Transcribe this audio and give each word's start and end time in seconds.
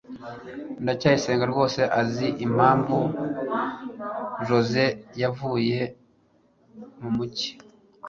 ndacyayisenga 0.83 1.45
rwose 1.51 1.81
azi 2.01 2.27
impamvu 2.45 2.97
joze 4.47 4.83
yavuye 5.21 5.79
mumujyi 6.99 7.49